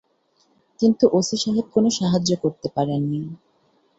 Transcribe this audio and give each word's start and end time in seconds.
কিন্তু 0.79 1.05
ওসি 1.13 1.35
সাহেব 1.37 1.65
কোনো 1.73 1.89
সাহায্য 1.91 2.31
করতে 2.43 2.67
পারেন 2.75 3.01
নি। 3.11 3.21